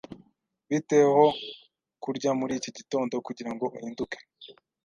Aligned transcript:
Bite 0.69 0.97
ho 1.13 1.25
kurya 2.03 2.31
muri 2.39 2.53
iki 2.59 2.69
gitondo 2.77 3.13
kugirango 3.27 3.63
uhinduke? 3.75 4.17